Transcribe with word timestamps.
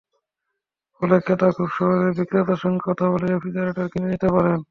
ফলে 0.95 1.15
ক্রেতা 1.25 1.47
খুব 1.57 1.69
সহজেই 1.77 2.13
বিক্রেতার 2.17 2.61
সঙ্গে 2.63 2.81
কথা 2.87 3.05
বলে 3.11 3.25
রেফ্রিজারেটর 3.27 3.87
কিনে 3.91 4.07
নিতে 4.11 4.27
পারেন। 4.35 4.59